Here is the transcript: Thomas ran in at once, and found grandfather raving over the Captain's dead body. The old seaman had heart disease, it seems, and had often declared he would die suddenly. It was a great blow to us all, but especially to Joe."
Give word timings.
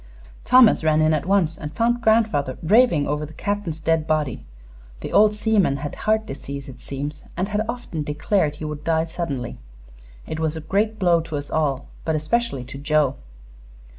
Thomas 0.43 0.83
ran 0.83 0.99
in 0.99 1.13
at 1.13 1.27
once, 1.27 1.59
and 1.59 1.75
found 1.75 2.01
grandfather 2.01 2.57
raving 2.63 3.05
over 3.05 3.23
the 3.23 3.35
Captain's 3.35 3.79
dead 3.79 4.07
body. 4.07 4.43
The 5.01 5.13
old 5.13 5.35
seaman 5.35 5.77
had 5.77 5.93
heart 5.93 6.25
disease, 6.25 6.67
it 6.67 6.81
seems, 6.81 7.25
and 7.37 7.49
had 7.49 7.63
often 7.69 8.01
declared 8.01 8.55
he 8.55 8.65
would 8.65 8.83
die 8.83 9.05
suddenly. 9.05 9.59
It 10.25 10.39
was 10.39 10.57
a 10.57 10.61
great 10.61 10.97
blow 10.97 11.21
to 11.21 11.37
us 11.37 11.51
all, 11.51 11.85
but 12.03 12.15
especially 12.15 12.63
to 12.63 12.79
Joe." 12.79 13.15